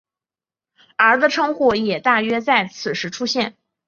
[0.97, 3.55] 而的称呼也大约在此时出现。